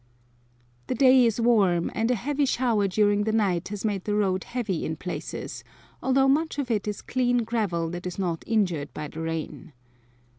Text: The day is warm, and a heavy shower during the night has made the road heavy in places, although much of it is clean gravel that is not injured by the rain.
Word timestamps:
The 0.87 0.95
day 0.95 1.27
is 1.27 1.39
warm, 1.39 1.91
and 1.93 2.09
a 2.09 2.15
heavy 2.15 2.45
shower 2.47 2.87
during 2.87 3.23
the 3.23 3.31
night 3.31 3.67
has 3.67 3.85
made 3.85 4.05
the 4.05 4.15
road 4.15 4.45
heavy 4.45 4.83
in 4.83 4.95
places, 4.95 5.63
although 6.01 6.27
much 6.27 6.57
of 6.57 6.71
it 6.71 6.87
is 6.87 7.03
clean 7.03 7.43
gravel 7.43 7.87
that 7.91 8.07
is 8.07 8.17
not 8.17 8.43
injured 8.47 8.91
by 8.95 9.09
the 9.09 9.21
rain. 9.21 9.73